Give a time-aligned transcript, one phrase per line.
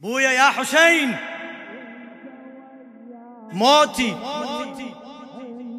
[0.00, 1.16] بويا يا حسين.
[3.52, 4.16] موتي.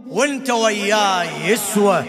[0.08, 2.04] وانت وياي يسوى.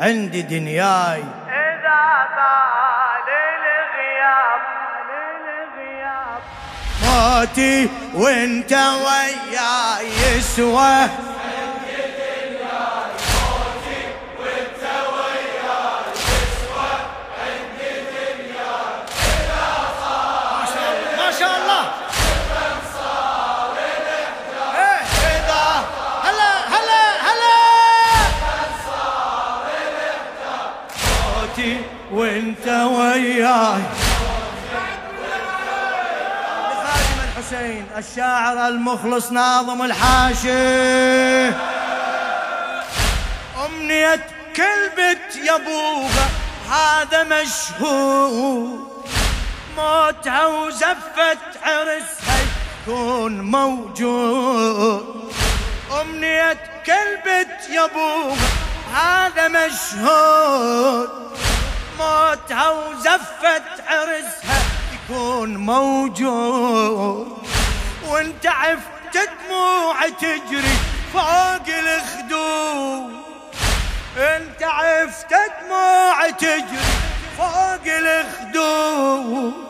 [0.00, 1.22] عندي دنياي.
[1.48, 3.28] إذا طال
[3.68, 4.60] الغياب.
[7.04, 7.88] موتي.
[8.14, 11.27] وانت وياي يسوى.
[37.96, 41.48] الشاعر المخلص ناظم الحاشي.
[43.66, 46.28] أمنية كل بت يا ابوها
[46.70, 48.88] هذا مشهور
[49.76, 52.38] موتها وزفت عرسها
[52.82, 55.32] يكون موجود.
[56.00, 56.52] أمنية
[56.86, 58.48] كل بت يا ابوها
[58.94, 61.08] هذا مشهود.
[61.98, 64.58] موتها وزفت عرسها
[64.94, 67.47] يكون موجود.
[68.08, 70.76] وانت عفت دموع تجري
[71.12, 73.12] فوق الخدود.
[74.16, 76.88] انت عفت دموع تجري
[77.38, 79.68] فوق الخدود.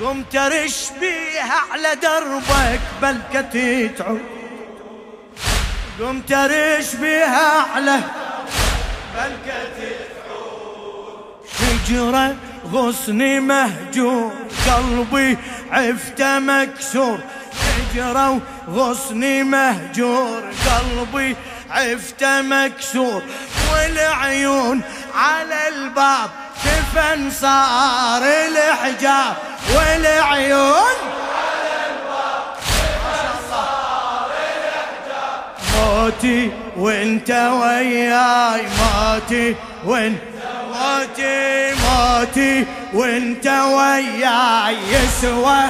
[0.00, 4.22] قمت ترش بيها على دربك بلكة تعود
[6.00, 8.00] قمت ترش بيها على
[9.14, 9.78] بلكة
[11.58, 12.36] شجرة
[12.72, 14.32] غصني مهجور
[14.66, 15.38] قلبي
[15.70, 17.18] عفته مكسور
[17.94, 21.36] شجرة وغصني مهجور قلبي
[21.70, 23.22] عفته مكسور.
[23.72, 24.80] والعيون
[25.14, 26.30] على الباب
[26.64, 29.36] كفن صار الحجاب
[29.74, 30.94] والعيون
[35.74, 40.18] موتي وانت وياي موتي وانت
[40.74, 44.76] موتي موتي وانت وياي.
[44.90, 45.62] يسوى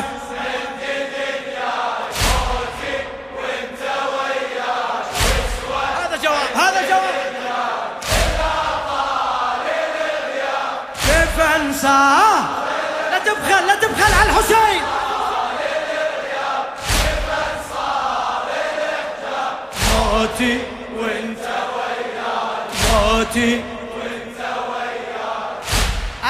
[11.84, 12.44] انسى
[13.10, 14.82] لا تبخل لا تبخل على الحسين.
[19.92, 20.62] موتي
[20.96, 21.44] وانت
[21.76, 22.64] وياي.
[22.92, 23.64] موتي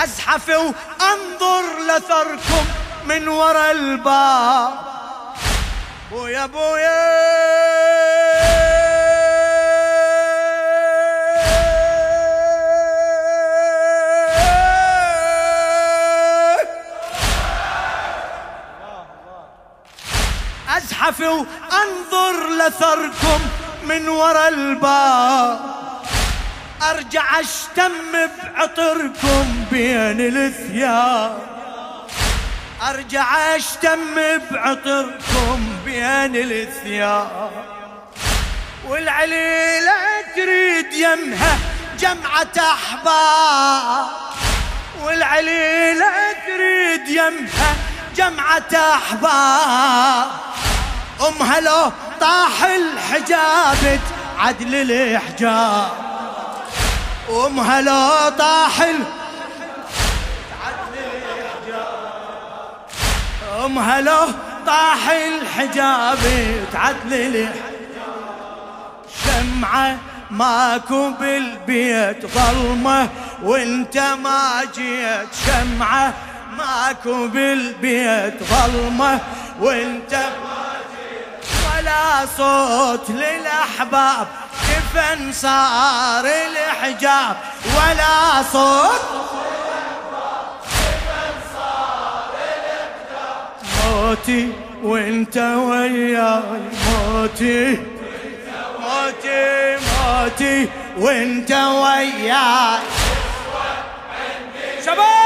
[0.02, 2.64] أزحف وأنظر لثركم
[3.04, 4.70] من ورا الباب.
[6.10, 7.53] بويا بويا.
[21.04, 23.40] ازحف وانظر لثركم
[23.84, 25.60] من ورا الباب.
[26.90, 31.38] ارجع اشتم بعطركم بين الثياب.
[32.88, 34.14] ارجع اشتم
[34.50, 37.50] بعطركم بين الثياب.
[38.88, 39.92] والعليلة
[40.36, 41.58] تريد يمها
[41.98, 44.06] جمعة أحباب.
[45.02, 46.12] والعليلة
[46.46, 47.74] تريد يمها
[48.16, 50.44] جمعة أحباب.
[51.28, 54.00] امها لو طاح الحجاب
[54.38, 55.88] عدل الحجاب
[57.46, 59.04] امها لو طاح ال-
[63.64, 64.26] امها لو
[64.66, 66.18] طاح الحجاب
[66.72, 67.54] تعدل الحجاب
[69.24, 69.96] شمعة
[70.30, 73.08] ماكو بالبيت ظلمة
[73.42, 75.28] وإنت ما جيت.
[75.46, 76.14] شمعة
[76.58, 79.20] ماكو بالبيت ظلمة
[79.60, 80.73] وإنت ما
[81.84, 87.36] ولا صوت للأحباب كفن صار الحجاب
[87.76, 89.00] ولا صوت
[93.84, 96.40] موتي وانت وياي
[96.86, 97.78] موتي
[98.80, 100.68] موتي موتي
[100.98, 102.78] وانت وياي.
[104.86, 105.23] شباب!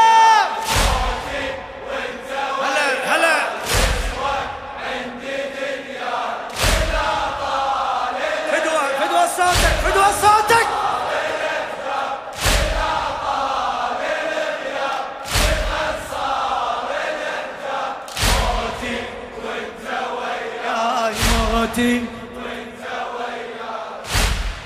[21.58, 22.05] يا موتي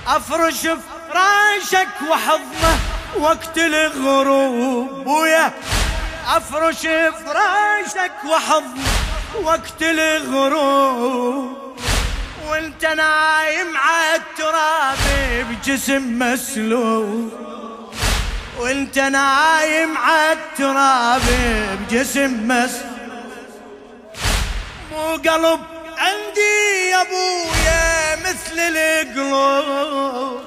[0.07, 2.79] أفرش فراشك وحضنه
[3.17, 5.53] وقت الغروب ويا
[6.37, 6.83] أفرش
[7.25, 8.83] فراشك وحضن
[9.43, 11.57] وقت الغروب.
[12.49, 14.99] وانت نايم عالتراب
[15.51, 17.33] بجسم مسلوب.
[18.59, 21.23] وانت نايم عالتراب
[21.81, 22.93] بجسم مسلوب.
[24.93, 25.61] مو قلب
[26.03, 30.41] عندي يا أبويا مثل القلوب.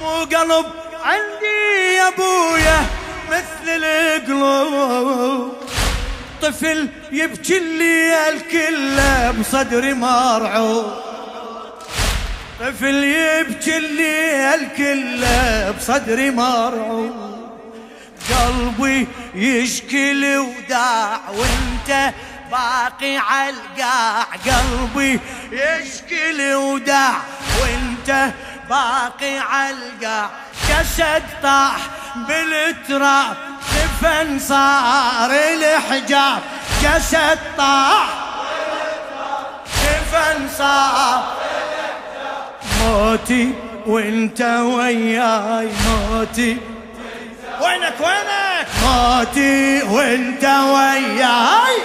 [0.00, 0.66] مو قلب
[1.04, 2.86] عندي يا أبويا
[3.30, 5.52] مثل القلوب.
[6.42, 10.92] طفل يبكي الليل كله بصدري مرعوب.
[12.60, 17.34] طفل يبكي الليل كله بصدري مرعوب.
[18.30, 22.12] قلبي يشكي الوداع وانت
[22.50, 25.20] باقي عالقاع قلبي
[25.52, 27.12] يشكي الوداع
[27.60, 28.32] وانت
[28.70, 30.30] باقي عالقاع
[30.68, 31.76] جسد طاح
[32.16, 33.36] بالتراب
[33.74, 36.42] كفن صار الحجاب.
[36.82, 38.08] جسد طاح
[39.66, 41.34] كفن صار
[42.80, 43.52] موتي
[43.86, 46.56] وانت وياي موتي
[47.60, 51.76] وينك وينك؟ موتي وانت وياي.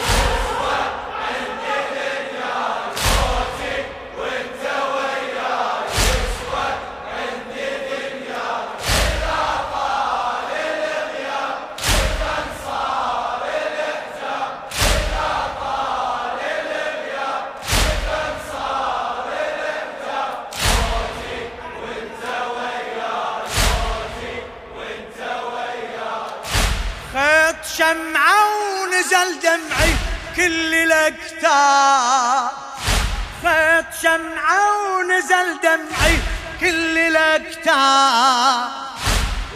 [35.39, 36.18] ونزل دمعي
[36.59, 38.69] كل الاكتاب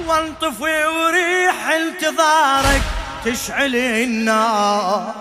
[0.05, 2.81] وانطفي وريح انتظارك
[3.25, 5.13] تشعل النار.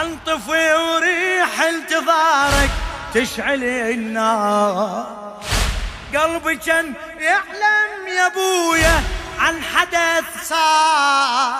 [0.00, 2.70] انطفي وريح انتظارك
[3.14, 5.42] تشعل النار.
[6.14, 9.02] قلبي كان يعلم يا أبويا
[9.38, 11.54] عن حدث صار.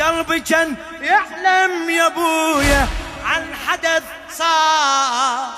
[0.00, 2.88] قلبي كان يحلم يا أبويا
[3.24, 4.02] عن حدث
[4.38, 5.48] صار.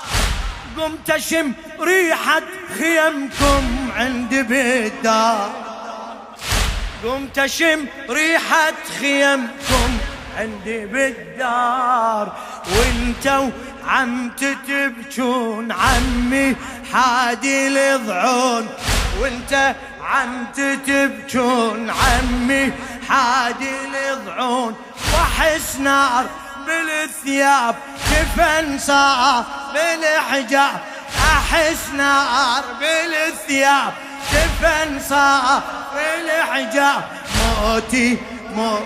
[0.77, 2.41] قمت اشم ريحة
[2.77, 5.51] خيمكم عند بالدار
[7.03, 9.97] قمت اشم ريحة خيمكم
[10.37, 12.37] عندي بالدار
[12.75, 13.49] وانتو
[13.87, 16.55] عم تتبجون عمي
[16.93, 18.67] حادي الضعون
[19.21, 22.71] وانت عم تتبجون عمي
[23.09, 23.69] حادي
[24.13, 24.75] الضعون
[25.13, 26.25] واحس نار
[26.67, 27.75] بالثياب
[28.11, 29.43] كفن صار
[29.73, 30.81] بالحجاب؟
[31.33, 33.93] أحس نار بالثياب
[34.31, 35.61] كفن صار
[35.95, 37.03] بالحجاب؟
[37.37, 38.17] موتي
[38.55, 38.85] موت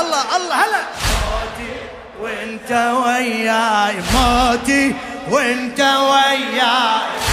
[0.00, 0.82] الله الله هلا.
[1.30, 1.72] موتي
[2.20, 2.70] وانت
[3.04, 4.94] وياي موتي
[5.30, 7.29] وانت وياي.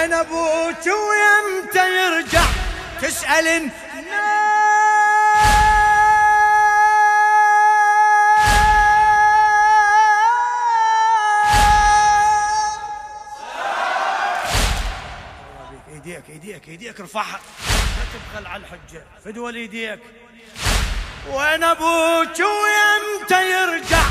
[0.00, 2.44] وين أبوك ويمتى يرجع
[3.02, 3.46] تسأل
[15.92, 17.40] إيديك إيديك إيديك ارفعها
[17.98, 19.04] لا تبخل على الحجة.
[19.24, 20.00] فدوى إيديك.
[21.30, 24.02] وين أبوك ويمتى يرجع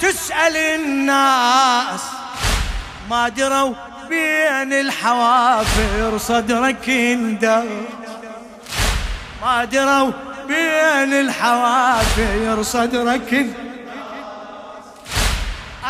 [0.00, 2.00] تسأل الناس؟
[3.10, 7.64] ما دروا بين الحوافر صدرك اندر.
[9.42, 10.12] ما دروا
[10.48, 13.46] بين الحوافر صدرك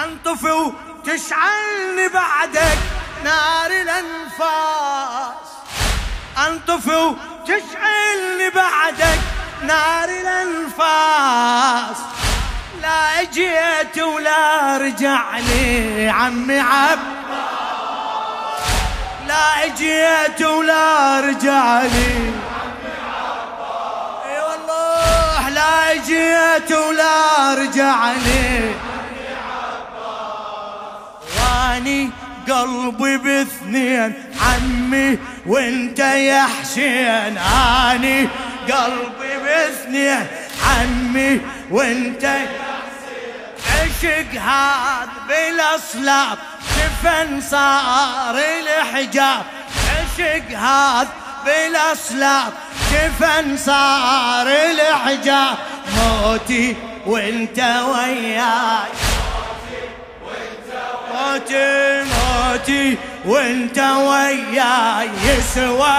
[0.04, 2.78] انطفي وتشعلني بعدك
[3.24, 5.48] نار الانفاس.
[6.46, 9.20] انطفي وتشعلني بعدك
[9.62, 11.98] نار الانفاس.
[12.82, 17.23] لا اجيت ولا رجع لي عمي عبد.
[19.28, 22.32] لا اجيت ولا رجع لي
[24.24, 28.74] إي والله لا اجيت ولا رجع لي
[31.40, 32.10] واني
[32.48, 37.38] قلبي باثنين عمي وانت يا حسين.
[37.38, 38.28] آني
[38.72, 40.26] قلبي باثنين
[40.68, 41.40] عمي
[41.70, 42.24] وانت
[43.72, 46.38] عشق هذا بالاصلاب
[46.76, 49.44] شفن صار الحجاب.
[49.90, 51.08] عشق هذا
[51.44, 52.52] بالاصلاب
[52.90, 55.56] شفن صار الحجاب.
[55.96, 58.90] موتي وانت وياي.
[61.14, 65.10] موتي موتي وانت وياي.
[65.24, 65.96] يسوى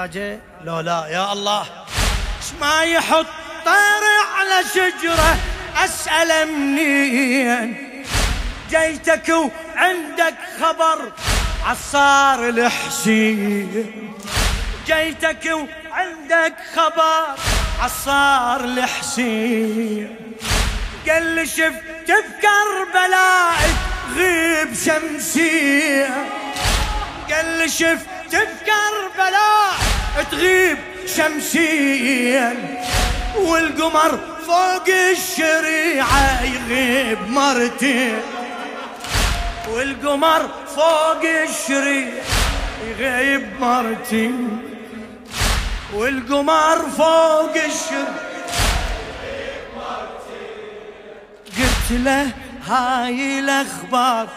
[0.00, 1.66] حاجة؟ لو لا يا الله.
[2.60, 3.26] ما يحط
[3.64, 4.04] طير
[4.36, 5.36] على شجرة
[5.84, 7.76] أسأل منين؟
[8.70, 11.12] جيتك وعندك خبر
[11.66, 14.14] عصار الحسين
[14.86, 17.26] جيتك وعندك خبر
[17.80, 20.16] عصار الحسين
[21.08, 23.70] قال لي شفت بكربلاء
[24.16, 26.28] غيب شمسية.
[27.30, 29.74] قال لي شفت بكربلاء
[30.30, 32.56] تغيب شمسيا
[33.36, 38.20] والقمر فوق الشريعة يغيب مرتين.
[39.68, 42.24] والقمر فوق الشريعة
[42.86, 44.62] يغيب مرتين.
[45.94, 48.30] والقمر فوق الشريعة
[51.58, 52.30] قلت له
[52.66, 54.28] هاي الأخبار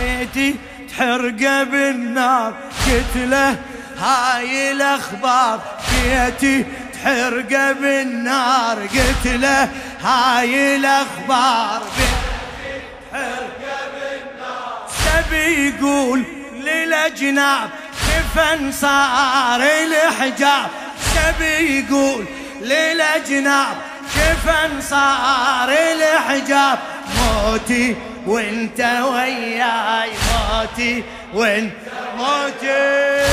[0.00, 0.56] بيتي
[0.90, 2.54] تحرقه بالنار.
[2.86, 3.56] قلت له
[3.98, 5.60] هاي الأخبار
[5.90, 8.78] بيتي تحرقه بالنار.
[8.80, 9.68] قلت له
[10.02, 14.86] هاي الأخبار بيتي تحرقه بالنار.
[15.04, 16.24] سبي يقول
[16.54, 17.70] للأجناب
[18.06, 20.70] كفن صار الحجاب.
[21.14, 22.24] سبي يقول
[22.60, 23.76] للأجناب
[24.14, 26.78] كفن صار الحجاب.
[27.16, 27.96] موتي
[28.26, 31.02] وانت وياي موتي
[31.34, 31.72] وانت
[32.18, 33.26] موتي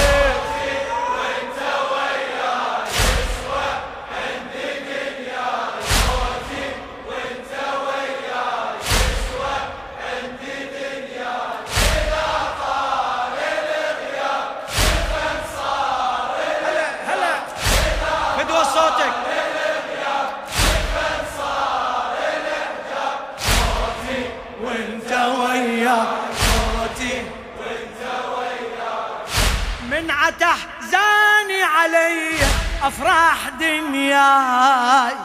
[33.03, 35.15] افراح دنياي.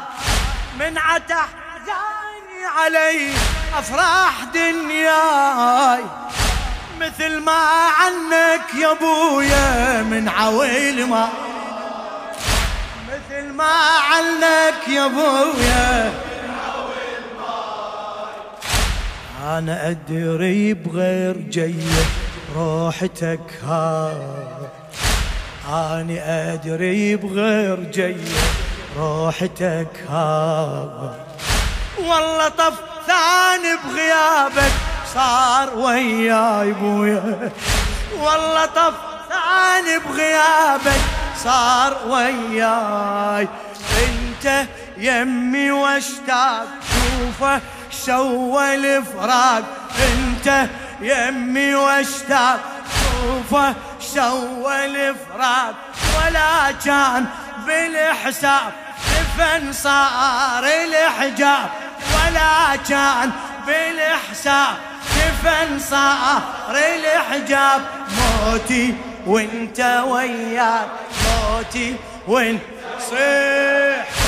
[0.78, 1.48] من عتح
[1.86, 3.30] زاني علي
[3.78, 6.04] أفراح دنياي.
[7.00, 11.28] مثل ما عنك يا أبويا من عويل ما.
[13.08, 13.76] مثل ما
[14.10, 16.12] عنك يا أبويا
[19.44, 22.04] أنا أدري بغير جيه
[22.56, 24.12] روحتك ها
[25.68, 28.16] أني أدري بغير جيه
[28.96, 31.14] روحتك ها
[31.98, 32.74] والله طف
[33.06, 34.72] ثاني بغيابك
[35.14, 37.50] صار وياي بويا.
[38.18, 38.94] والله طف
[39.28, 41.00] ثاني بغيابك
[41.44, 43.48] صار وياي.
[43.98, 44.66] انت
[44.98, 47.60] يمي واشتاق شوفه
[47.90, 49.62] سوى الفراق.
[49.98, 50.68] انت
[51.00, 52.60] يمي واشتاق
[53.18, 55.74] شوفه سوى الفراق
[56.16, 57.26] ولا كان
[57.66, 61.70] بالحساب دفن صار الحجاب
[62.14, 63.30] ولا كان
[63.66, 64.76] بالحساب
[65.16, 66.42] دفن صار
[66.74, 67.80] الحجاب
[68.18, 68.94] موتي
[69.26, 70.88] وانت وياك
[71.24, 71.96] موتي
[72.28, 72.62] وانت
[73.10, 74.27] صيح.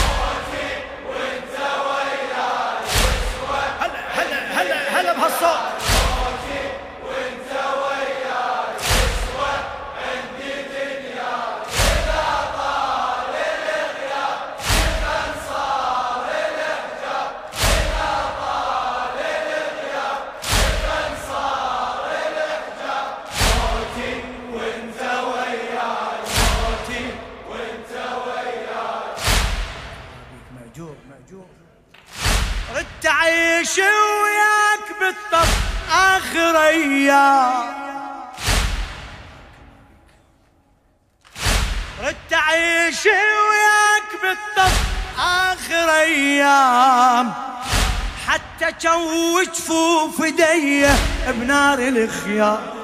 [32.76, 35.48] ردت أعيش وياك بالطف
[35.92, 37.80] آخر أيام.
[42.02, 44.72] ردت اعيش وياك بالطف
[45.18, 47.32] آخر أيام.
[48.28, 50.94] حتى جو جفوف ايديه
[51.28, 52.79] بنار الخيام.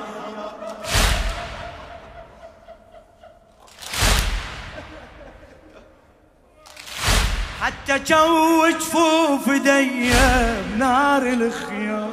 [7.90, 12.10] جو جفوف ايديه بنار الخيام.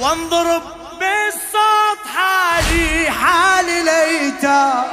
[0.00, 0.62] وانضرب
[1.00, 4.84] بالصوت حالي حالي ليتا.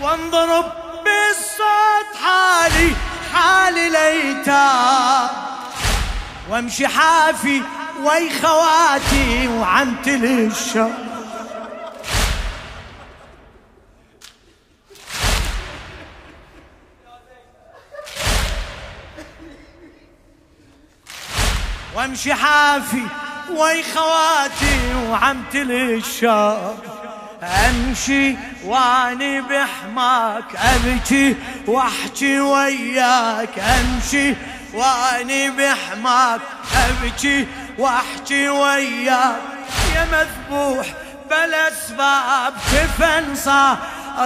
[0.00, 0.72] وانضرب
[1.04, 2.92] بالصوت حالي
[3.34, 5.30] حالي ليتا.
[6.50, 7.62] وامشي حافي
[8.04, 11.07] وي خواتي وعنتل الشر
[21.98, 23.02] وامشي حافي
[23.50, 26.76] وي خواتي وعمتل الشام
[27.42, 31.36] امشي واني بحماك ابكي
[31.66, 33.58] واحكي وياك.
[33.58, 34.34] امشي
[34.74, 36.40] واني بحماك
[36.76, 37.46] ابكي
[37.78, 39.40] واحكي وياك.
[39.94, 40.86] يا مذبوح
[41.30, 43.78] بلا أسباب كفن صار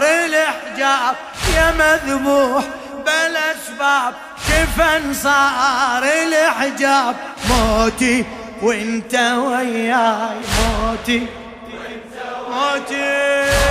[0.03, 1.17] الحجاب
[1.57, 2.65] يا مذبوح
[3.07, 4.15] بلا أسباب
[4.49, 7.17] كفن صار الحجاب
[7.53, 8.25] موتي
[8.63, 11.27] وانت وياي موتي.
[12.51, 13.62] موتي.